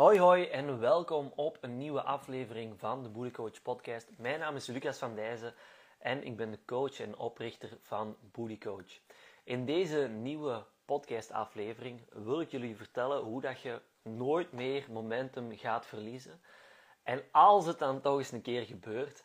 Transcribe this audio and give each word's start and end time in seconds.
Hoi 0.00 0.18
hoi 0.18 0.44
en 0.44 0.78
welkom 0.78 1.32
op 1.36 1.58
een 1.60 1.76
nieuwe 1.76 2.02
aflevering 2.02 2.78
van 2.78 3.02
de 3.02 3.08
Booty 3.08 3.30
Coach 3.30 3.62
podcast. 3.62 4.08
Mijn 4.16 4.38
naam 4.38 4.56
is 4.56 4.66
Lucas 4.66 4.98
van 4.98 5.14
Dijzen 5.14 5.54
en 5.98 6.24
ik 6.24 6.36
ben 6.36 6.50
de 6.50 6.64
coach 6.66 7.00
en 7.00 7.18
oprichter 7.18 7.78
van 7.80 8.16
Booty 8.20 8.58
Coach. 8.58 9.00
In 9.44 9.64
deze 9.64 10.08
nieuwe 10.08 10.64
podcast 10.84 11.32
aflevering 11.32 12.00
wil 12.12 12.40
ik 12.40 12.50
jullie 12.50 12.76
vertellen 12.76 13.22
hoe 13.22 13.40
dat 13.40 13.60
je 13.60 13.80
nooit 14.02 14.52
meer 14.52 14.86
momentum 14.90 15.56
gaat 15.56 15.86
verliezen. 15.86 16.40
En 17.02 17.22
als 17.30 17.66
het 17.66 17.78
dan 17.78 18.00
toch 18.00 18.18
eens 18.18 18.32
een 18.32 18.42
keer 18.42 18.62
gebeurt, 18.62 19.24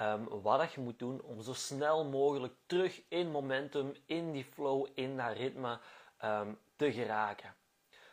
um, 0.00 0.28
wat 0.42 0.58
dat 0.58 0.72
je 0.72 0.80
moet 0.80 0.98
doen 0.98 1.22
om 1.22 1.42
zo 1.42 1.52
snel 1.52 2.04
mogelijk 2.04 2.54
terug 2.66 3.02
in 3.08 3.30
momentum, 3.30 3.92
in 4.06 4.32
die 4.32 4.44
flow, 4.44 4.86
in 4.94 5.16
dat 5.16 5.36
ritme 5.36 5.78
um, 6.24 6.58
te 6.76 6.92
geraken. 6.92 7.54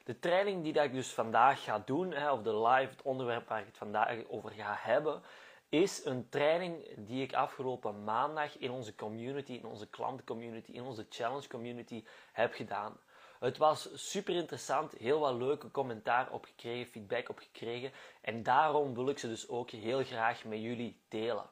De 0.03 0.19
training 0.19 0.63
die 0.63 0.73
dat 0.73 0.83
ik 0.83 0.93
dus 0.93 1.13
vandaag 1.13 1.63
ga 1.63 1.81
doen, 1.85 2.11
hè, 2.11 2.31
of 2.31 2.41
de 2.41 2.57
live, 2.57 2.91
het 2.91 3.01
onderwerp 3.01 3.47
waar 3.47 3.59
ik 3.59 3.65
het 3.65 3.77
vandaag 3.77 4.27
over 4.27 4.51
ga 4.51 4.75
hebben, 4.79 5.21
is 5.69 6.05
een 6.05 6.29
training 6.29 6.85
die 6.97 7.23
ik 7.23 7.33
afgelopen 7.33 8.03
maandag 8.03 8.57
in 8.57 8.71
onze 8.71 8.95
community, 8.95 9.53
in 9.53 9.65
onze 9.65 9.89
klantencommunity, 9.89 10.71
in 10.71 10.83
onze 10.83 11.05
challenge 11.09 11.47
community 11.47 12.03
heb 12.31 12.53
gedaan. 12.53 12.97
Het 13.39 13.57
was 13.57 13.89
super 13.93 14.35
interessant, 14.35 14.91
heel 14.91 15.19
wat 15.19 15.33
leuke 15.33 15.71
commentaar 15.71 16.31
op 16.31 16.45
gekregen, 16.45 16.91
feedback 16.91 17.29
op 17.29 17.37
gekregen 17.37 17.91
en 18.21 18.43
daarom 18.43 18.93
wil 18.93 19.09
ik 19.09 19.19
ze 19.19 19.27
dus 19.27 19.49
ook 19.49 19.69
heel 19.69 20.03
graag 20.03 20.43
met 20.43 20.61
jullie 20.61 20.99
delen. 21.07 21.49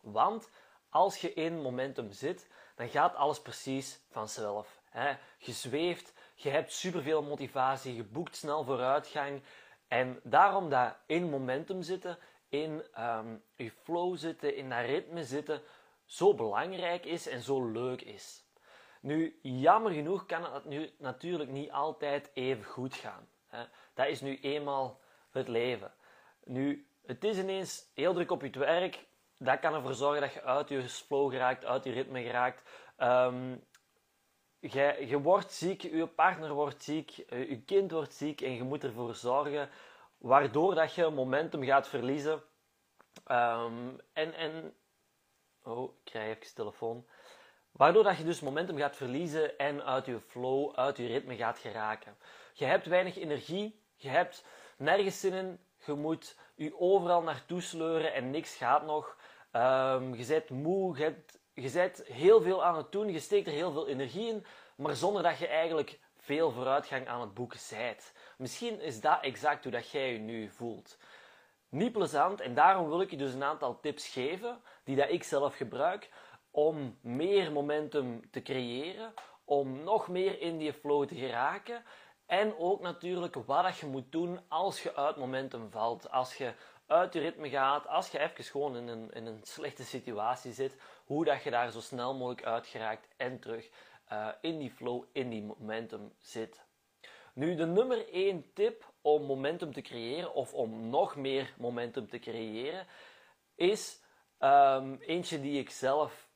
Want 0.00 0.50
als 0.88 1.20
je 1.20 1.32
in 1.32 1.60
momentum 1.60 2.12
zit, 2.12 2.46
dan 2.74 2.88
gaat 2.88 3.14
alles 3.14 3.40
precies 3.40 4.00
vanzelf. 4.10 4.80
Hè. 4.90 5.08
Je 5.38 5.52
zweeft, 5.52 6.12
je 6.42 6.50
hebt 6.50 6.72
superveel 6.72 7.22
motivatie, 7.22 7.94
je 7.94 8.04
boekt 8.04 8.36
snel 8.36 8.64
vooruitgang. 8.64 9.42
En 9.88 10.20
daarom 10.22 10.70
dat 10.70 10.96
in 11.06 11.30
momentum 11.30 11.82
zitten, 11.82 12.18
in 12.48 12.82
um, 12.98 13.42
je 13.56 13.70
flow 13.70 14.16
zitten, 14.16 14.56
in 14.56 14.68
dat 14.68 14.84
ritme 14.84 15.24
zitten, 15.24 15.62
zo 16.04 16.34
belangrijk 16.34 17.04
is 17.04 17.28
en 17.28 17.40
zo 17.40 17.70
leuk 17.70 18.02
is. 18.02 18.44
Nu, 19.00 19.38
jammer 19.42 19.92
genoeg 19.92 20.26
kan 20.26 20.52
het 20.54 20.64
nu 20.64 20.90
natuurlijk 20.98 21.50
niet 21.50 21.70
altijd 21.70 22.30
even 22.34 22.64
goed 22.64 22.94
gaan. 22.94 23.28
Hè. 23.48 23.64
Dat 23.94 24.06
is 24.06 24.20
nu 24.20 24.38
eenmaal 24.40 25.00
het 25.30 25.48
leven. 25.48 25.92
Nu, 26.44 26.86
het 27.06 27.24
is 27.24 27.38
ineens 27.38 27.90
heel 27.94 28.12
druk 28.12 28.30
op 28.30 28.42
je 28.42 28.58
werk. 28.58 29.06
Dat 29.38 29.60
kan 29.60 29.74
ervoor 29.74 29.94
zorgen 29.94 30.20
dat 30.20 30.32
je 30.32 30.42
uit 30.42 30.68
je 30.68 30.88
flow 30.88 31.30
geraakt, 31.30 31.64
uit 31.64 31.84
je 31.84 31.92
ritme 31.92 32.22
geraakt. 32.22 32.62
Um, 32.98 33.64
je, 34.70 35.06
je 35.08 35.20
wordt 35.20 35.52
ziek, 35.52 35.82
je 35.82 36.06
partner 36.06 36.52
wordt 36.52 36.82
ziek, 36.82 37.18
eh, 37.18 37.48
je 37.48 37.62
kind 37.62 37.90
wordt 37.90 38.14
ziek 38.14 38.40
en 38.40 38.54
je 38.54 38.62
moet 38.62 38.84
ervoor 38.84 39.14
zorgen 39.14 39.68
waardoor 40.18 40.74
dat 40.74 40.94
je 40.94 41.08
momentum 41.08 41.64
gaat 41.64 41.88
verliezen. 41.88 42.42
Um, 43.30 44.00
en, 44.12 44.34
en, 44.34 44.74
oh, 45.62 45.90
ik 45.90 46.04
krijg 46.04 46.36
even 46.36 46.54
telefoon. 46.54 47.06
Waardoor 47.70 48.02
dat 48.02 48.16
je 48.16 48.24
dus 48.24 48.40
momentum 48.40 48.76
gaat 48.76 48.96
verliezen 48.96 49.58
en 49.58 49.84
uit 49.84 50.06
je 50.06 50.20
flow, 50.20 50.74
uit 50.74 50.96
je 50.96 51.06
ritme 51.06 51.36
gaat 51.36 51.58
geraken. 51.58 52.16
Je 52.52 52.64
hebt 52.64 52.86
weinig 52.86 53.16
energie, 53.16 53.82
je 53.94 54.08
hebt 54.08 54.44
nergens 54.76 55.20
zin 55.20 55.32
in, 55.32 55.58
je 55.86 55.92
moet 55.92 56.38
je 56.54 56.80
overal 56.80 57.22
naartoe 57.22 57.60
sleuren 57.60 58.14
en 58.14 58.30
niks 58.30 58.56
gaat 58.56 58.86
nog. 58.86 59.16
Um, 59.52 60.14
je 60.14 60.26
bent 60.26 60.50
moe, 60.50 60.96
je 60.96 61.02
hebt 61.02 61.41
je 61.54 61.70
bent 61.70 62.02
heel 62.06 62.40
veel 62.42 62.64
aan 62.64 62.76
het 62.76 62.92
doen, 62.92 63.12
je 63.12 63.18
steekt 63.18 63.46
er 63.46 63.52
heel 63.52 63.72
veel 63.72 63.88
energie 63.88 64.28
in, 64.28 64.44
maar 64.76 64.96
zonder 64.96 65.22
dat 65.22 65.38
je 65.38 65.46
eigenlijk 65.46 65.98
veel 66.16 66.50
vooruitgang 66.50 67.08
aan 67.08 67.20
het 67.20 67.34
boeken 67.34 67.58
zijt. 67.58 68.14
Misschien 68.36 68.80
is 68.80 69.00
dat 69.00 69.18
exact 69.22 69.62
hoe 69.62 69.72
dat 69.72 69.90
jij 69.90 70.12
je 70.12 70.18
nu 70.18 70.48
voelt. 70.48 70.98
Niet 71.68 71.92
plezant 71.92 72.40
en 72.40 72.54
daarom 72.54 72.88
wil 72.88 73.00
ik 73.00 73.10
je 73.10 73.16
dus 73.16 73.32
een 73.32 73.44
aantal 73.44 73.80
tips 73.80 74.08
geven 74.08 74.60
die 74.84 74.96
dat 74.96 75.10
ik 75.10 75.24
zelf 75.24 75.56
gebruik 75.56 76.10
om 76.50 76.98
meer 77.00 77.52
momentum 77.52 78.30
te 78.30 78.42
creëren, 78.42 79.14
om 79.44 79.82
nog 79.82 80.08
meer 80.08 80.40
in 80.40 80.58
die 80.58 80.72
flow 80.72 81.06
te 81.06 81.14
geraken 81.14 81.84
en 82.32 82.58
ook 82.58 82.80
natuurlijk 82.80 83.34
wat 83.34 83.62
dat 83.62 83.76
je 83.76 83.86
moet 83.86 84.12
doen 84.12 84.40
als 84.48 84.82
je 84.82 84.94
uit 84.94 85.16
momentum 85.16 85.70
valt. 85.70 86.10
Als 86.10 86.36
je 86.36 86.54
uit 86.86 87.12
je 87.12 87.20
ritme 87.20 87.48
gaat, 87.48 87.86
als 87.86 88.10
je 88.10 88.18
even 88.18 88.44
gewoon 88.44 88.76
in 88.76 88.88
een, 88.88 89.10
in 89.10 89.26
een 89.26 89.40
slechte 89.42 89.84
situatie 89.84 90.52
zit, 90.52 90.76
hoe 91.04 91.24
dat 91.24 91.42
je 91.42 91.50
daar 91.50 91.70
zo 91.70 91.80
snel 91.80 92.14
mogelijk 92.14 92.46
uit 92.46 92.66
geraakt 92.66 93.08
en 93.16 93.40
terug 93.40 93.68
uh, 94.12 94.28
in 94.40 94.58
die 94.58 94.70
flow, 94.70 95.04
in 95.12 95.28
die 95.28 95.42
momentum 95.42 96.12
zit. 96.18 96.64
Nu, 97.34 97.54
de 97.54 97.66
nummer 97.66 98.08
1 98.12 98.52
tip 98.52 98.92
om 99.00 99.22
momentum 99.22 99.72
te 99.72 99.80
creëren 99.80 100.34
of 100.34 100.54
om 100.54 100.88
nog 100.88 101.16
meer 101.16 101.54
momentum 101.58 102.08
te 102.08 102.18
creëren, 102.18 102.86
is 103.54 104.00
um, 104.38 104.94
eentje 105.00 105.40
die 105.40 105.58
ik 105.58 105.70
zelf 105.70 106.28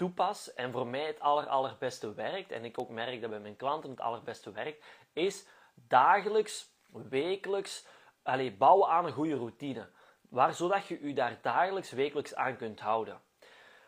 toepas 0.00 0.54
en 0.54 0.72
voor 0.72 0.86
mij 0.86 1.06
het 1.06 1.20
aller, 1.20 1.46
allerbeste 1.46 2.14
werkt, 2.14 2.50
en 2.50 2.64
ik 2.64 2.80
ook 2.80 2.88
merk 2.88 3.20
dat 3.20 3.30
bij 3.30 3.40
mijn 3.40 3.56
klanten 3.56 3.90
het 3.90 4.00
allerbeste 4.00 4.52
werkt, 4.52 4.84
is 5.12 5.46
dagelijks, 5.74 6.70
wekelijks, 7.08 7.86
allez, 8.22 8.56
bouwen 8.56 8.88
aan 8.88 9.06
een 9.06 9.12
goede 9.12 9.34
routine. 9.34 9.88
Waar, 10.28 10.54
zodat 10.54 10.86
je 10.86 11.06
je 11.06 11.14
daar 11.14 11.38
dagelijks, 11.42 11.90
wekelijks 11.90 12.34
aan 12.34 12.56
kunt 12.56 12.80
houden. 12.80 13.20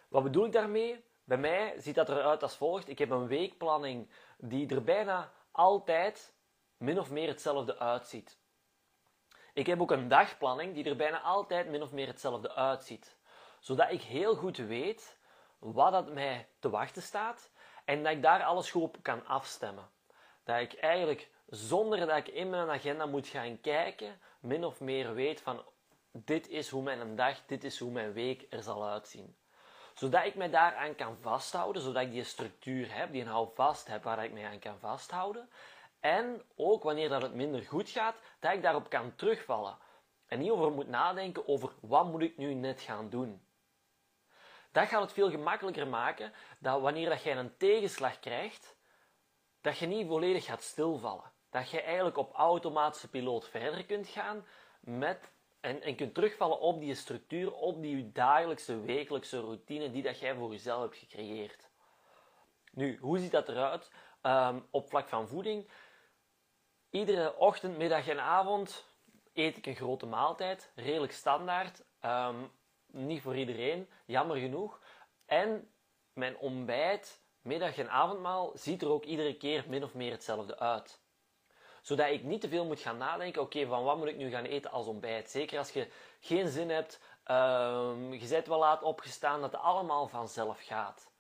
Wat 0.08 0.22
bedoel 0.22 0.44
ik 0.44 0.52
daarmee? 0.52 1.04
Bij 1.24 1.38
mij 1.38 1.74
ziet 1.78 1.94
dat 1.94 2.08
eruit 2.08 2.42
als 2.42 2.56
volgt. 2.56 2.88
Ik 2.88 2.98
heb 2.98 3.10
een 3.10 3.26
weekplanning 3.26 4.10
die 4.38 4.74
er 4.74 4.82
bijna 4.82 5.32
altijd 5.50 6.34
min 6.76 6.98
of 6.98 7.10
meer 7.10 7.28
hetzelfde 7.28 7.78
uitziet. 7.78 8.38
Ik 9.52 9.66
heb 9.66 9.80
ook 9.80 9.90
een 9.90 10.08
dagplanning 10.08 10.74
die 10.74 10.84
er 10.84 10.96
bijna 10.96 11.20
altijd 11.20 11.68
min 11.68 11.82
of 11.82 11.92
meer 11.92 12.06
hetzelfde 12.06 12.54
uitziet. 12.54 13.16
Zodat 13.60 13.90
ik 13.90 14.02
heel 14.02 14.34
goed 14.34 14.56
weet 14.56 15.20
wat 15.62 15.92
dat 15.92 16.12
mij 16.12 16.48
te 16.58 16.70
wachten 16.70 17.02
staat 17.02 17.50
en 17.84 18.02
dat 18.02 18.12
ik 18.12 18.22
daar 18.22 18.42
alles 18.42 18.70
goed 18.70 18.82
op 18.82 18.96
kan 19.02 19.26
afstemmen. 19.26 19.88
Dat 20.44 20.60
ik 20.60 20.74
eigenlijk 20.74 21.30
zonder 21.46 21.98
dat 22.06 22.16
ik 22.16 22.28
in 22.28 22.50
mijn 22.50 22.70
agenda 22.70 23.06
moet 23.06 23.26
gaan 23.26 23.60
kijken, 23.60 24.20
min 24.40 24.64
of 24.64 24.80
meer 24.80 25.14
weet 25.14 25.40
van 25.40 25.62
dit 26.12 26.48
is 26.48 26.68
hoe 26.68 26.82
mijn 26.82 27.16
dag, 27.16 27.46
dit 27.46 27.64
is 27.64 27.78
hoe 27.78 27.90
mijn 27.90 28.12
week 28.12 28.46
er 28.50 28.62
zal 28.62 28.88
uitzien. 28.88 29.36
Zodat 29.94 30.24
ik 30.24 30.34
mij 30.34 30.50
daaraan 30.50 30.94
kan 30.94 31.16
vasthouden, 31.20 31.82
zodat 31.82 32.02
ik 32.02 32.10
die 32.10 32.24
structuur 32.24 32.94
heb, 32.94 33.12
die 33.12 33.22
een 33.22 33.28
houvast 33.28 33.86
heb 33.86 34.02
waar 34.02 34.24
ik 34.24 34.32
mij 34.32 34.46
aan 34.46 34.58
kan 34.58 34.78
vasthouden. 34.78 35.48
En 36.00 36.42
ook 36.56 36.82
wanneer 36.82 37.08
dat 37.08 37.22
het 37.22 37.34
minder 37.34 37.62
goed 37.62 37.88
gaat, 37.88 38.16
dat 38.40 38.52
ik 38.52 38.62
daarop 38.62 38.88
kan 38.88 39.14
terugvallen. 39.14 39.76
En 40.26 40.38
niet 40.38 40.50
over 40.50 40.70
moet 40.70 40.88
nadenken 40.88 41.48
over 41.48 41.72
wat 41.80 42.04
moet 42.04 42.22
ik 42.22 42.36
nu 42.36 42.54
net 42.54 42.80
gaan 42.80 43.10
doen. 43.10 43.46
Dat 44.72 44.88
gaat 44.88 45.00
het 45.00 45.12
veel 45.12 45.30
gemakkelijker 45.30 45.88
maken 45.88 46.32
dat 46.58 46.80
wanneer 46.80 47.08
dat 47.08 47.22
jij 47.22 47.36
een 47.36 47.56
tegenslag 47.56 48.20
krijgt, 48.20 48.76
dat 49.60 49.78
je 49.78 49.86
niet 49.86 50.06
volledig 50.06 50.44
gaat 50.44 50.62
stilvallen. 50.62 51.32
Dat 51.50 51.70
je 51.70 51.80
eigenlijk 51.80 52.16
op 52.16 52.34
automatische 52.34 53.08
piloot 53.10 53.48
verder 53.48 53.84
kunt 53.86 54.08
gaan 54.08 54.46
met, 54.80 55.32
en, 55.60 55.82
en 55.82 55.96
kunt 55.96 56.14
terugvallen 56.14 56.60
op 56.60 56.80
die 56.80 56.94
structuur, 56.94 57.52
op 57.52 57.82
die 57.82 58.12
dagelijkse, 58.12 58.80
wekelijkse 58.80 59.40
routine 59.40 59.90
die 59.90 60.02
dat 60.02 60.18
jij 60.18 60.34
voor 60.34 60.50
jezelf 60.50 60.82
hebt 60.82 60.96
gecreëerd. 60.96 61.70
Nu, 62.72 62.98
hoe 63.00 63.18
ziet 63.18 63.30
dat 63.30 63.48
eruit 63.48 63.90
um, 64.22 64.66
op 64.70 64.88
vlak 64.88 65.08
van 65.08 65.28
voeding? 65.28 65.70
Iedere 66.90 67.36
ochtend, 67.36 67.76
middag 67.78 68.08
en 68.08 68.20
avond 68.20 68.90
eet 69.32 69.56
ik 69.56 69.66
een 69.66 69.76
grote 69.76 70.06
maaltijd, 70.06 70.72
redelijk 70.74 71.12
standaard. 71.12 71.84
Um, 72.04 72.52
niet 72.92 73.22
voor 73.22 73.36
iedereen, 73.36 73.88
jammer 74.06 74.36
genoeg. 74.36 74.80
En 75.26 75.72
mijn 76.12 76.38
ontbijt, 76.38 77.22
middag 77.40 77.78
en 77.78 77.90
avondmaal 77.90 78.52
ziet 78.54 78.82
er 78.82 78.88
ook 78.88 79.04
iedere 79.04 79.36
keer 79.36 79.64
min 79.68 79.84
of 79.84 79.94
meer 79.94 80.10
hetzelfde 80.10 80.58
uit. 80.58 81.00
Zodat 81.82 82.10
ik 82.10 82.22
niet 82.22 82.40
te 82.40 82.48
veel 82.48 82.64
moet 82.64 82.80
gaan 82.80 82.96
nadenken, 82.96 83.42
oké, 83.42 83.66
van 83.66 83.84
wat 83.84 83.96
moet 83.96 84.08
ik 84.08 84.16
nu 84.16 84.30
gaan 84.30 84.44
eten 84.44 84.70
als 84.70 84.86
ontbijt? 84.86 85.30
Zeker 85.30 85.58
als 85.58 85.70
je 85.70 85.88
geen 86.20 86.48
zin 86.48 86.70
hebt, 86.70 87.00
um, 87.30 88.12
je 88.12 88.28
bent 88.28 88.46
wel 88.46 88.58
laat 88.58 88.82
opgestaan, 88.82 89.40
dat 89.40 89.52
het 89.52 89.60
allemaal 89.60 90.08
vanzelf 90.08 90.64
gaat. 90.64 91.10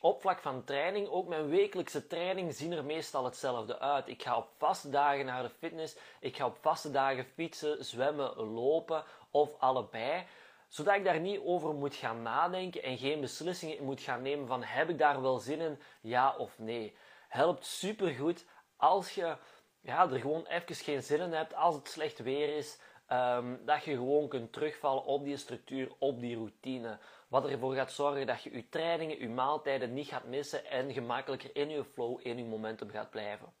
Op 0.00 0.20
vlak 0.20 0.40
van 0.40 0.64
training, 0.64 1.08
ook 1.08 1.28
mijn 1.28 1.48
wekelijkse 1.48 2.06
training 2.06 2.54
zien 2.54 2.72
er 2.72 2.84
meestal 2.84 3.24
hetzelfde 3.24 3.78
uit. 3.78 4.08
Ik 4.08 4.22
ga 4.22 4.36
op 4.36 4.48
vaste 4.58 4.90
dagen 4.90 5.24
naar 5.24 5.42
de 5.42 5.50
fitness, 5.50 5.96
ik 6.20 6.36
ga 6.36 6.46
op 6.46 6.56
vaste 6.60 6.90
dagen 6.90 7.24
fietsen, 7.24 7.84
zwemmen, 7.84 8.36
lopen 8.36 9.04
of 9.30 9.58
allebei 9.58 10.26
zodat 10.72 10.94
ik 10.94 11.04
daar 11.04 11.20
niet 11.20 11.40
over 11.44 11.74
moet 11.74 11.94
gaan 11.94 12.22
nadenken 12.22 12.82
en 12.82 12.98
geen 12.98 13.20
beslissingen 13.20 13.84
moet 13.84 14.00
gaan 14.00 14.22
nemen 14.22 14.46
van 14.46 14.62
heb 14.62 14.88
ik 14.88 14.98
daar 14.98 15.22
wel 15.22 15.38
zin 15.38 15.60
in, 15.60 15.78
ja 16.00 16.36
of 16.36 16.58
nee. 16.58 16.96
Helpt 17.28 17.66
supergoed 17.66 18.46
als 18.76 19.14
je 19.14 19.36
ja, 19.80 20.10
er 20.10 20.20
gewoon 20.20 20.46
even 20.46 20.74
geen 20.74 21.02
zin 21.02 21.20
in 21.20 21.32
hebt, 21.32 21.54
als 21.54 21.74
het 21.74 21.88
slecht 21.88 22.18
weer 22.18 22.56
is, 22.56 22.80
um, 23.12 23.60
dat 23.64 23.84
je 23.84 23.92
gewoon 23.92 24.28
kunt 24.28 24.52
terugvallen 24.52 25.04
op 25.04 25.24
die 25.24 25.36
structuur, 25.36 25.92
op 25.98 26.20
die 26.20 26.36
routine. 26.36 26.98
Wat 27.28 27.48
ervoor 27.48 27.74
gaat 27.74 27.92
zorgen 27.92 28.26
dat 28.26 28.42
je 28.42 28.52
je 28.52 28.68
trainingen, 28.68 29.20
je 29.20 29.28
maaltijden 29.28 29.94
niet 29.94 30.06
gaat 30.06 30.24
missen 30.24 30.64
en 30.66 30.92
gemakkelijker 30.92 31.50
in 31.56 31.68
je 31.68 31.84
flow, 31.84 32.20
in 32.22 32.36
je 32.36 32.44
momentum 32.44 32.90
gaat 32.90 33.10
blijven. 33.10 33.52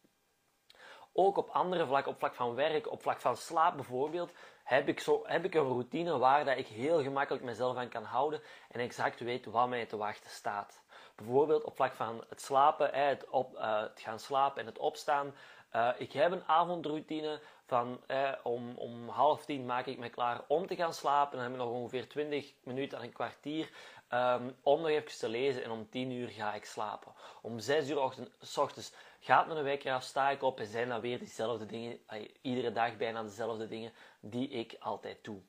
Ook 1.12 1.36
op 1.36 1.48
andere 1.48 1.86
vlakken, 1.86 2.12
op 2.12 2.18
vlak 2.18 2.34
van 2.34 2.54
werk, 2.54 2.90
op 2.90 3.02
vlak 3.02 3.20
van 3.20 3.36
slaap 3.36 3.74
bijvoorbeeld, 3.74 4.32
heb 4.64 4.88
ik, 4.88 5.00
zo, 5.00 5.22
heb 5.24 5.44
ik 5.44 5.54
een 5.54 5.66
routine 5.66 6.18
waar 6.18 6.44
dat 6.44 6.56
ik 6.56 6.66
heel 6.66 7.02
gemakkelijk 7.02 7.44
mezelf 7.44 7.76
aan 7.76 7.88
kan 7.88 8.04
houden 8.04 8.40
en 8.70 8.80
exact 8.80 9.20
weet 9.20 9.46
wat 9.46 9.68
mij 9.68 9.86
te 9.86 9.96
wachten 9.96 10.30
staat. 10.30 10.82
Bijvoorbeeld 11.16 11.64
op 11.64 11.74
vlak 11.74 11.94
van 11.94 12.24
het 12.28 12.40
slapen, 12.40 12.90
het, 12.92 13.28
op, 13.30 13.54
uh, 13.54 13.80
het 13.80 14.00
gaan 14.00 14.18
slapen 14.18 14.60
en 14.60 14.66
het 14.66 14.78
opstaan. 14.78 15.34
Uh, 15.74 15.88
ik 15.98 16.12
heb 16.12 16.32
een 16.32 16.44
avondroutine 16.46 17.40
van 17.66 18.00
eh, 18.06 18.32
om, 18.42 18.76
om 18.76 19.08
half 19.08 19.44
tien 19.44 19.66
maak 19.66 19.86
ik 19.86 19.98
me 19.98 20.08
klaar 20.08 20.40
om 20.46 20.66
te 20.66 20.76
gaan 20.76 20.94
slapen. 20.94 21.32
Dan 21.32 21.42
heb 21.42 21.52
ik 21.52 21.58
nog 21.58 21.70
ongeveer 21.70 22.08
20 22.08 22.52
minuten 22.62 22.98
aan 22.98 23.04
een 23.04 23.12
kwartier 23.12 23.70
um, 24.10 24.56
om 24.62 24.80
nog 24.80 24.88
even 24.88 25.18
te 25.18 25.28
lezen. 25.28 25.64
En 25.64 25.70
om 25.70 25.88
10 25.90 26.10
uur 26.10 26.28
ga 26.28 26.54
ik 26.54 26.64
slapen. 26.64 27.12
Om 27.42 27.58
6 27.58 27.88
uur 27.88 28.00
ochtend, 28.00 28.30
s 28.40 28.58
ochtends 28.58 28.92
gaat 29.24 29.46
mijn 29.46 29.62
wekker 29.62 29.92
af, 29.92 30.02
sta 30.02 30.30
ik 30.30 30.42
op 30.42 30.60
en 30.60 30.66
zijn 30.66 30.88
dan 30.88 31.00
weer 31.00 31.18
diezelfde 31.18 31.66
dingen. 31.66 32.00
iedere 32.42 32.72
dag 32.72 32.96
bijna 32.96 33.22
dezelfde 33.22 33.68
dingen 33.68 33.92
die 34.20 34.48
ik 34.48 34.76
altijd 34.80 35.24
doe. 35.24 35.40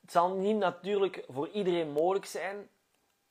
Het 0.00 0.12
zal 0.12 0.34
niet 0.34 0.56
natuurlijk 0.56 1.24
voor 1.28 1.48
iedereen 1.48 1.90
mogelijk 1.90 2.24
zijn 2.24 2.68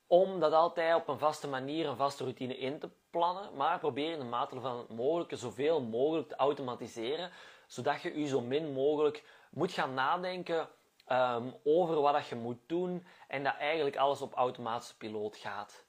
om 0.07 0.39
dat 0.39 0.53
altijd 0.53 0.95
op 0.95 1.07
een 1.07 1.17
vaste 1.17 1.47
manier, 1.47 1.87
een 1.87 1.95
vaste 1.95 2.23
routine 2.23 2.57
in 2.57 2.79
te 2.79 2.89
plannen, 3.09 3.55
maar 3.55 3.79
probeer 3.79 4.11
in 4.11 4.19
de 4.19 4.25
mate 4.25 4.59
van 4.59 4.77
het 4.77 4.89
mogelijke 4.89 5.35
zoveel 5.35 5.81
mogelijk 5.81 6.27
te 6.27 6.35
automatiseren, 6.35 7.31
zodat 7.67 8.01
je 8.01 8.19
je 8.19 8.27
zo 8.27 8.41
min 8.41 8.73
mogelijk 8.73 9.23
moet 9.51 9.71
gaan 9.71 9.93
nadenken 9.93 10.69
um, 11.11 11.55
over 11.63 12.01
wat 12.01 12.13
dat 12.13 12.27
je 12.27 12.35
moet 12.35 12.59
doen 12.65 13.05
en 13.27 13.43
dat 13.43 13.55
eigenlijk 13.55 13.95
alles 13.95 14.21
op 14.21 14.33
automatische 14.33 14.97
piloot 14.97 15.37
gaat. 15.37 15.85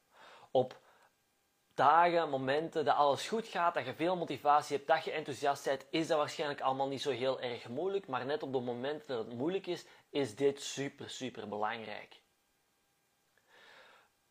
Op 0.50 0.82
dagen, 1.74 2.30
momenten 2.30 2.84
dat 2.84 2.96
alles 2.96 3.28
goed 3.28 3.46
gaat, 3.46 3.74
dat 3.74 3.86
je 3.86 3.94
veel 3.94 4.16
motivatie 4.16 4.76
hebt, 4.76 4.88
dat 4.88 5.04
je 5.04 5.10
enthousiast 5.10 5.64
bent, 5.64 5.86
is 5.90 6.06
dat 6.06 6.18
waarschijnlijk 6.18 6.60
allemaal 6.60 6.88
niet 6.88 7.02
zo 7.02 7.10
heel 7.10 7.40
erg 7.40 7.68
moeilijk. 7.68 8.06
Maar 8.06 8.26
net 8.26 8.42
op 8.42 8.52
de 8.52 8.60
momenten 8.60 9.16
dat 9.16 9.26
het 9.26 9.34
moeilijk 9.34 9.66
is, 9.66 9.86
is 10.10 10.36
dit 10.36 10.62
super, 10.62 11.10
super 11.10 11.48
belangrijk. 11.48 12.20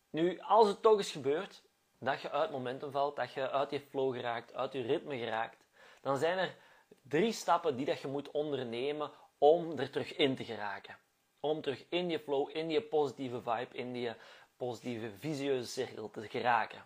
Nu, 0.09 0.39
als 0.39 0.67
het 0.67 0.81
toch 0.81 0.97
eens 0.97 1.11
gebeurt 1.11 1.63
dat 1.99 2.21
je 2.21 2.31
uit 2.31 2.51
momentum 2.51 2.91
valt, 2.91 3.15
dat 3.15 3.33
je 3.33 3.49
uit 3.49 3.71
je 3.71 3.79
flow 3.79 4.13
geraakt, 4.15 4.53
uit 4.53 4.73
je 4.73 4.81
ritme 4.81 5.17
geraakt, 5.17 5.65
dan 6.01 6.17
zijn 6.17 6.37
er 6.37 6.55
drie 7.01 7.31
stappen 7.31 7.75
die 7.75 7.85
dat 7.85 7.99
je 7.99 8.07
moet 8.07 8.31
ondernemen 8.31 9.11
om 9.37 9.79
er 9.79 9.89
terug 9.89 10.15
in 10.15 10.35
te 10.35 10.43
geraken. 10.43 10.97
Om 11.39 11.61
terug 11.61 11.85
in 11.89 12.09
je 12.09 12.19
flow, 12.19 12.49
in 12.57 12.67
die 12.67 12.81
positieve 12.81 13.41
vibe, 13.41 13.77
in 13.77 13.93
die 13.93 14.11
positieve 14.57 15.11
visieuze 15.17 15.67
cirkel 15.67 16.09
te 16.09 16.27
geraken. 16.27 16.85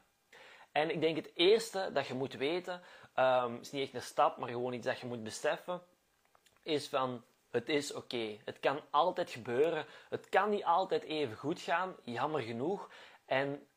En 0.78 0.90
ik 0.90 1.02
denk 1.02 1.16
het 1.16 1.32
eerste 1.34 1.90
dat 1.94 2.08
je 2.08 2.14
moet 2.14 2.34
weten, 2.34 2.82
um, 3.16 3.58
is 3.62 3.72
niet 3.72 3.84
echt 3.84 3.94
een 3.94 4.02
stap, 4.02 4.38
maar 4.38 4.50
gewoon 4.50 4.74
iets 4.74 4.86
dat 4.86 5.00
je 5.00 5.06
moet 5.06 5.24
beseffen, 5.24 5.82
is 6.64 6.88
van 6.88 7.24
het 7.52 7.70
is 7.70 7.94
oké. 7.94 8.38
Het 8.46 8.60
kan 8.60 8.82
altijd 8.90 9.30
gebeuren. 9.30 9.86
Het 10.10 10.30
kan 10.30 10.50
niet 10.50 10.64
altijd 10.64 11.04
even 11.04 11.36
goed 11.36 11.62
gaan, 11.62 11.96
jammer 12.04 12.42
genoeg. 12.42 12.90
En 13.26 13.68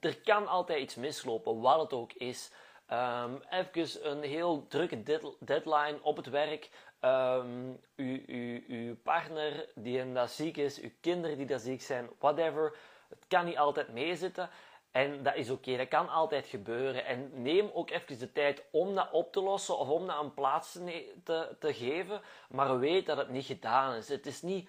er 0.00 0.20
kan 0.20 0.46
altijd 0.46 0.80
iets 0.80 0.94
mislopen, 0.94 1.60
wat 1.60 1.80
het 1.80 1.92
ook 1.92 2.12
is. 2.12 2.52
Um, 2.92 3.42
even 3.50 4.10
een 4.10 4.22
heel 4.22 4.66
drukke 4.66 5.02
deadline 5.40 5.98
op 6.02 6.16
het 6.16 6.28
werk. 6.28 6.70
Um, 7.00 7.80
uw, 7.96 8.20
uw, 8.66 8.96
partner 9.02 9.68
die 9.74 10.12
dat 10.12 10.30
ziek 10.30 10.56
is, 10.56 10.80
uw 10.80 10.92
kinderen 11.00 11.36
die 11.36 11.46
dat 11.46 11.60
ziek 11.60 11.82
zijn, 11.82 12.10
whatever. 12.18 12.76
Het 13.08 13.24
kan 13.28 13.44
niet 13.44 13.58
altijd 13.58 13.88
meezitten. 13.92 14.50
En 14.94 15.22
dat 15.22 15.34
is 15.34 15.50
oké, 15.50 15.76
dat 15.76 15.88
kan 15.88 16.08
altijd 16.08 16.46
gebeuren. 16.46 17.04
En 17.04 17.42
neem 17.42 17.70
ook 17.72 17.90
even 17.90 18.18
de 18.18 18.32
tijd 18.32 18.62
om 18.70 18.94
dat 18.94 19.10
op 19.10 19.32
te 19.32 19.40
lossen 19.40 19.78
of 19.78 19.88
om 19.88 20.06
dat 20.06 20.22
een 20.22 20.34
plaats 20.34 20.78
te, 21.24 21.56
te 21.58 21.74
geven. 21.74 22.20
Maar 22.48 22.78
weet 22.78 23.06
dat 23.06 23.16
het 23.16 23.28
niet 23.28 23.46
gedaan 23.46 23.94
is. 23.94 24.08
Het 24.08 24.26
is 24.26 24.42
niet 24.42 24.68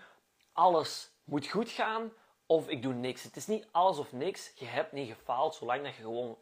alles 0.53 1.11
moet 1.23 1.47
goed 1.47 1.69
gaan 1.69 2.11
of 2.45 2.69
ik 2.69 2.81
doe 2.81 2.93
niks. 2.93 3.23
Het 3.23 3.35
is 3.35 3.47
niet 3.47 3.67
alles 3.71 3.97
of 3.97 4.11
niks. 4.11 4.51
Je 4.55 4.65
hebt 4.65 4.91
niet 4.91 5.09
gefaald 5.09 5.55
zolang 5.55 5.83
dat 5.83 5.95
je 5.95 6.01
gewoon 6.01 6.37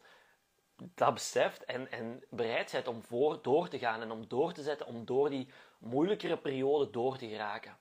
dat 0.76 1.14
beseft 1.14 1.64
en, 1.64 1.92
en 1.92 2.24
bereid 2.30 2.72
bent 2.72 2.88
om 2.88 3.02
voor 3.02 3.38
door 3.42 3.68
te 3.68 3.78
gaan 3.78 4.02
en 4.02 4.10
om 4.10 4.28
door 4.28 4.52
te 4.52 4.62
zetten, 4.62 4.86
om 4.86 5.04
door 5.04 5.30
die 5.30 5.48
moeilijkere 5.78 6.36
periode 6.36 6.90
door 6.90 7.16
te 7.16 7.28
geraken. 7.28 7.76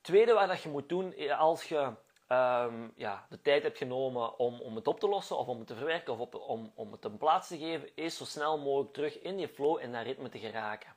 Tweede 0.00 0.32
wat 0.32 0.48
dat 0.48 0.62
je 0.62 0.68
moet 0.68 0.88
doen 0.88 1.12
eh, 1.12 1.38
als 1.38 1.64
je 1.64 1.92
um, 2.28 2.92
ja, 2.96 3.26
de 3.28 3.42
tijd 3.42 3.62
hebt 3.62 3.78
genomen 3.78 4.38
om, 4.38 4.60
om 4.60 4.76
het 4.76 4.86
op 4.86 5.00
te 5.00 5.08
lossen 5.08 5.38
of 5.38 5.46
om 5.46 5.58
het 5.58 5.66
te 5.66 5.74
verwerken 5.74 6.12
of 6.12 6.18
op, 6.18 6.34
om, 6.34 6.72
om 6.74 6.92
het 6.92 7.04
een 7.04 7.16
plaats 7.16 7.48
te 7.48 7.58
geven, 7.58 7.90
is 7.94 8.16
zo 8.16 8.24
snel 8.24 8.58
mogelijk 8.58 8.92
terug 8.92 9.20
in 9.20 9.36
die 9.36 9.48
flow 9.48 9.78
en 9.80 9.92
dat 9.92 10.02
ritme 10.02 10.28
te 10.28 10.38
geraken. 10.38 10.94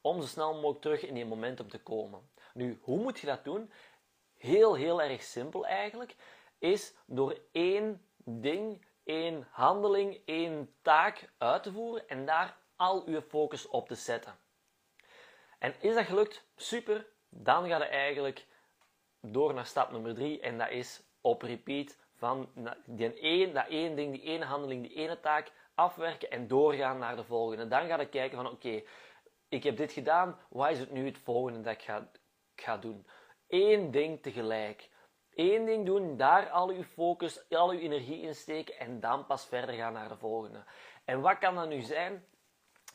Om 0.00 0.20
zo 0.20 0.26
snel 0.26 0.54
mogelijk 0.54 0.80
terug 0.80 1.02
in 1.02 1.14
die 1.14 1.26
momentum 1.26 1.68
te 1.68 1.82
komen. 1.82 2.28
Nu, 2.54 2.78
hoe 2.82 2.98
moet 2.98 3.18
je 3.18 3.26
dat 3.26 3.44
doen? 3.44 3.72
Heel, 4.36 4.74
heel 4.74 5.02
erg 5.02 5.22
simpel 5.22 5.66
eigenlijk. 5.66 6.16
Is 6.58 6.94
door 7.06 7.38
één 7.52 8.06
ding, 8.16 8.86
één 9.04 9.48
handeling, 9.50 10.20
één 10.24 10.74
taak 10.82 11.32
uit 11.38 11.62
te 11.62 11.72
voeren 11.72 12.08
en 12.08 12.26
daar 12.26 12.56
al 12.76 13.10
je 13.10 13.22
focus 13.22 13.68
op 13.68 13.88
te 13.88 13.94
zetten. 13.94 14.38
En 15.58 15.74
is 15.80 15.94
dat 15.94 16.04
gelukt? 16.04 16.44
Super. 16.56 17.06
Dan 17.28 17.68
ga 17.68 17.76
je 17.76 17.84
eigenlijk 17.84 18.46
door 19.32 19.54
naar 19.54 19.66
stap 19.66 19.90
nummer 19.90 20.14
drie 20.14 20.40
en 20.40 20.58
dat 20.58 20.70
is 20.70 21.02
op 21.20 21.42
repeat 21.42 21.96
van 22.14 22.48
die 22.86 23.14
één, 23.20 23.54
dat 23.54 23.66
één 23.68 23.96
ding, 23.96 24.12
die 24.12 24.22
ene 24.22 24.44
handeling, 24.44 24.82
die 24.82 24.96
ene 24.96 25.20
taak 25.20 25.52
afwerken 25.74 26.30
en 26.30 26.46
doorgaan 26.46 26.98
naar 26.98 27.16
de 27.16 27.24
volgende. 27.24 27.68
Dan 27.68 27.86
ga 27.86 28.00
je 28.00 28.08
kijken 28.08 28.36
van 28.36 28.50
oké, 28.50 28.82
ik 29.48 29.62
heb 29.62 29.76
dit 29.76 29.92
gedaan, 29.92 30.38
wat 30.48 30.70
is 30.70 30.78
het 30.78 30.92
nu 30.92 31.06
het 31.06 31.18
volgende 31.18 31.60
dat 31.60 31.72
ik 31.72 31.82
ga, 31.82 32.10
ga 32.56 32.76
doen? 32.76 33.06
Eén 33.48 33.90
ding 33.90 34.22
tegelijk. 34.22 34.90
Eén 35.34 35.64
ding 35.64 35.86
doen, 35.86 36.16
daar 36.16 36.50
al 36.50 36.68
uw 36.68 36.82
focus, 36.82 37.48
al 37.50 37.70
uw 37.70 37.78
energie 37.78 38.20
in 38.20 38.34
steken 38.34 38.78
en 38.78 39.00
dan 39.00 39.26
pas 39.26 39.46
verder 39.46 39.74
gaan 39.74 39.92
naar 39.92 40.08
de 40.08 40.16
volgende. 40.16 40.64
En 41.04 41.20
wat 41.20 41.38
kan 41.38 41.54
dat 41.54 41.68
nu 41.68 41.80
zijn? 41.80 42.24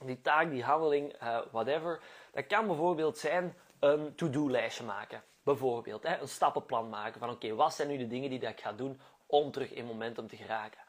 Die 0.06 0.22
taak, 0.22 0.50
die 0.50 0.64
handeling, 0.64 1.22
uh, 1.24 1.40
whatever. 1.52 2.02
Dat 2.32 2.48
kan 2.48 2.68
bijvoorbeeld 2.68 3.18
zijn 3.18 3.56
een 3.80 4.16
to-do-lijstje 4.16 4.84
maken. 4.84 5.24
Bijvoorbeeld 5.50 6.04
hè, 6.04 6.18
een 6.18 6.28
stappenplan 6.28 6.90
maken 6.90 7.20
van 7.20 7.30
oké, 7.30 7.56
wat 7.56 7.74
zijn 7.74 7.88
nu 7.88 7.98
de 7.98 8.08
dingen 8.08 8.30
die 8.30 8.40
dat 8.40 8.50
ik 8.50 8.60
ga 8.60 8.74
doen 8.74 9.02
om 9.26 9.52
terug 9.52 9.72
in 9.72 9.86
momentum 9.86 10.28
te 10.28 10.36
geraken. 10.36 10.82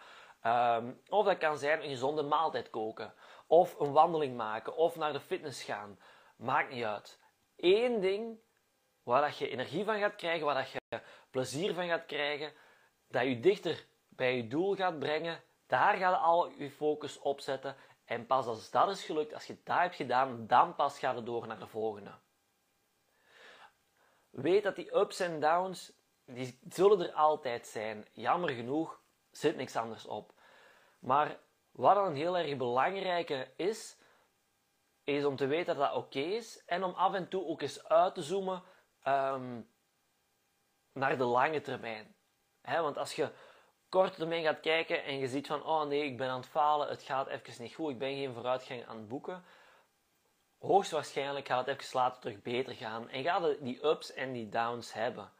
Um, 0.46 1.00
of 1.08 1.24
dat 1.24 1.38
kan 1.38 1.58
zijn 1.58 1.82
een 1.82 1.88
gezonde 1.88 2.22
maaltijd 2.22 2.70
koken, 2.70 3.14
of 3.46 3.78
een 3.78 3.92
wandeling 3.92 4.36
maken, 4.36 4.76
of 4.76 4.96
naar 4.96 5.12
de 5.12 5.20
fitness 5.20 5.62
gaan. 5.62 5.98
Maakt 6.36 6.70
niet 6.72 6.84
uit. 6.84 7.18
Eén 7.56 8.00
ding 8.00 8.38
waar 9.02 9.20
dat 9.20 9.38
je 9.38 9.48
energie 9.48 9.84
van 9.84 9.98
gaat 9.98 10.16
krijgen, 10.16 10.46
waar 10.46 10.54
dat 10.54 10.70
je 10.70 11.00
plezier 11.30 11.74
van 11.74 11.88
gaat 11.88 12.06
krijgen, 12.06 12.52
dat 13.08 13.22
je 13.22 13.40
dichter 13.40 13.86
bij 14.08 14.36
je 14.36 14.46
doel 14.46 14.74
gaat 14.74 14.98
brengen, 14.98 15.42
daar 15.66 15.96
ga 15.96 16.08
je 16.08 16.16
al 16.16 16.50
je 16.50 16.70
focus 16.70 17.18
op 17.18 17.40
zetten. 17.40 17.76
En 18.04 18.26
pas 18.26 18.46
als 18.46 18.70
dat 18.70 18.88
is 18.88 19.04
gelukt, 19.04 19.34
als 19.34 19.46
je 19.46 19.56
dat 19.64 19.78
hebt 19.78 19.94
gedaan, 19.94 20.46
dan 20.46 20.74
pas 20.74 20.98
ga 20.98 21.10
je 21.10 21.22
door 21.22 21.46
naar 21.46 21.58
de 21.58 21.66
volgende. 21.66 22.10
Weet 24.30 24.62
dat 24.62 24.76
die 24.76 24.96
ups 24.96 25.20
en 25.20 25.40
downs, 25.40 25.92
die 26.24 26.58
zullen 26.68 27.00
er 27.00 27.12
altijd 27.12 27.66
zijn. 27.66 28.06
Jammer 28.12 28.50
genoeg 28.50 29.00
zit 29.30 29.56
niks 29.56 29.76
anders 29.76 30.06
op. 30.06 30.32
Maar 30.98 31.38
wat 31.70 31.94
dan 31.94 32.14
heel 32.14 32.38
erg 32.38 32.56
belangrijke 32.56 33.52
is, 33.56 33.96
is 35.04 35.24
om 35.24 35.36
te 35.36 35.46
weten 35.46 35.76
dat 35.76 35.88
dat 35.88 35.96
oké 35.96 36.18
is 36.18 36.64
en 36.64 36.84
om 36.84 36.92
af 36.92 37.14
en 37.14 37.28
toe 37.28 37.44
ook 37.44 37.62
eens 37.62 37.84
uit 37.84 38.14
te 38.14 38.22
zoomen 38.22 38.62
um, 39.06 39.70
naar 40.92 41.18
de 41.18 41.24
lange 41.24 41.60
termijn. 41.60 42.14
Want 42.62 42.96
als 42.98 43.14
je 43.14 43.32
korte 43.88 44.16
termijn 44.16 44.44
gaat 44.44 44.60
kijken 44.60 45.04
en 45.04 45.18
je 45.18 45.28
ziet 45.28 45.46
van, 45.46 45.64
oh 45.64 45.82
nee, 45.82 46.04
ik 46.04 46.16
ben 46.16 46.28
aan 46.28 46.40
het 46.40 46.48
falen, 46.48 46.88
het 46.88 47.02
gaat 47.02 47.26
even 47.26 47.62
niet 47.62 47.74
goed, 47.74 47.90
ik 47.90 47.98
ben 47.98 48.14
geen 48.14 48.34
vooruitgang 48.34 48.86
aan 48.86 48.96
het 48.96 49.08
boeken, 49.08 49.44
hoogstwaarschijnlijk 50.60 51.46
gaat 51.46 51.66
het 51.66 51.80
even 51.80 51.98
later 51.98 52.20
terug 52.20 52.42
beter 52.42 52.74
gaan 52.74 53.08
en 53.08 53.22
gaat 53.22 53.56
die 53.60 53.86
ups 53.86 54.12
en 54.12 54.32
die 54.32 54.48
downs 54.48 54.92
hebben. 54.92 55.30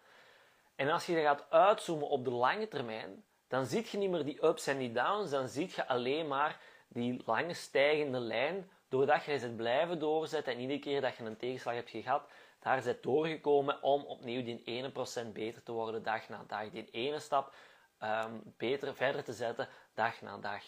En 0.77 0.91
als 0.91 1.07
je 1.07 1.23
gaat 1.23 1.51
uitzoomen 1.51 2.09
op 2.09 2.25
de 2.25 2.31
lange 2.31 2.69
termijn, 2.69 3.25
dan 3.49 3.67
zie 3.67 3.87
je 3.91 3.99
niet 3.99 4.11
meer 4.11 4.25
die 4.25 4.45
ups 4.45 4.67
en 4.67 4.79
die 4.79 4.93
downs, 4.93 5.31
dan 5.31 5.49
zie 5.49 5.73
je 5.75 5.87
alleen 5.87 6.29
maar 6.29 6.61
die 6.89 7.23
lange 7.27 7.55
stijgende 7.55 8.19
lijn, 8.19 8.71
doordat 8.89 9.25
je 9.25 9.33
het 9.33 9.57
blijven 9.57 9.99
doorzetten 9.99 10.53
en 10.53 10.61
iedere 10.61 10.79
keer 10.79 11.01
dat 11.01 11.17
je 11.17 11.25
een 11.25 11.37
tegenslag 11.37 11.75
hebt 11.75 11.91
gehad, 11.91 12.23
daar 12.61 12.83
zit 12.83 13.03
doorgekomen 13.03 13.83
om 13.83 14.05
opnieuw 14.05 14.43
die 14.43 14.85
1% 15.25 15.33
beter 15.33 15.63
te 15.63 15.73
worden 15.73 16.03
dag 16.03 16.29
na 16.29 16.45
dag. 16.47 16.71
Die 16.71 16.91
ene 16.91 17.19
stap 17.19 17.55
um, 18.03 18.55
beter 18.57 18.95
verder 18.95 19.25
te 19.25 19.33
zetten 19.33 19.69
dag 19.95 20.21
na 20.21 20.39
dag. 20.39 20.63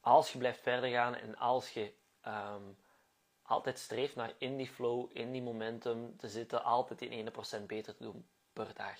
Als 0.00 0.32
je 0.32 0.38
blijft 0.38 0.60
verder 0.60 0.90
gaan 0.90 1.14
en 1.14 1.36
als 1.36 1.72
je 1.72 1.92
um, 2.26 2.76
altijd 3.46 3.78
streeft 3.78 4.16
naar 4.16 4.32
in 4.38 4.56
die 4.56 4.68
flow, 4.68 5.10
in 5.12 5.32
die 5.32 5.42
momentum 5.42 6.16
te 6.16 6.28
zitten, 6.28 6.64
altijd 6.64 6.98
die 6.98 7.24
1% 7.60 7.66
beter 7.66 7.96
te 7.96 8.02
doen 8.02 8.26
per 8.52 8.68
dag. 8.74 8.98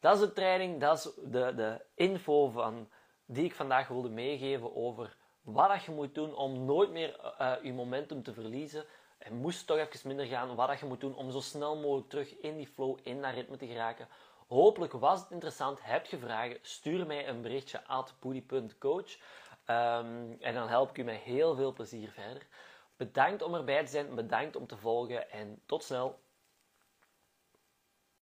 Dat 0.00 0.14
is 0.14 0.20
de 0.20 0.32
training, 0.32 0.80
dat 0.80 0.96
is 0.98 1.12
de, 1.30 1.54
de 1.54 1.84
info 1.94 2.48
van, 2.48 2.88
die 3.24 3.44
ik 3.44 3.54
vandaag 3.54 3.88
wilde 3.88 4.08
meegeven 4.08 4.76
over 4.76 5.16
wat 5.40 5.82
je 5.84 5.92
moet 5.92 6.14
doen 6.14 6.34
om 6.34 6.64
nooit 6.64 6.90
meer 6.90 7.20
uh, 7.40 7.52
je 7.62 7.72
momentum 7.72 8.22
te 8.22 8.32
verliezen. 8.32 8.84
En 9.18 9.34
moest 9.34 9.66
toch 9.66 9.78
even 9.78 10.08
minder 10.08 10.26
gaan, 10.26 10.54
wat 10.54 10.80
je 10.80 10.86
moet 10.86 11.00
doen 11.00 11.14
om 11.14 11.30
zo 11.30 11.40
snel 11.40 11.76
mogelijk 11.76 12.08
terug 12.08 12.38
in 12.38 12.56
die 12.56 12.66
flow, 12.66 12.98
in 13.02 13.22
dat 13.22 13.34
ritme 13.34 13.56
te 13.56 13.66
geraken. 13.66 14.08
Hopelijk 14.48 14.92
was 14.92 15.20
het 15.20 15.30
interessant. 15.30 15.78
Heb 15.82 16.06
je 16.06 16.18
vragen? 16.18 16.58
Stuur 16.62 17.06
mij 17.06 17.28
een 17.28 17.42
berichtje 17.42 17.84
at 17.84 18.14
boody.coach. 18.20 19.16
Um, 19.70 20.36
en 20.40 20.54
dan 20.54 20.68
help 20.68 20.90
ik 20.90 20.98
u 20.98 21.02
met 21.02 21.16
heel 21.16 21.54
veel 21.54 21.72
plezier 21.72 22.10
verder. 22.10 22.46
Bedankt 22.98 23.42
om 23.42 23.54
erbij 23.54 23.84
te 23.84 23.90
zijn, 23.90 24.14
bedankt 24.14 24.56
om 24.56 24.66
te 24.66 24.76
volgen 24.76 25.30
en 25.30 25.62
tot 25.66 25.84
snel. 25.84 26.20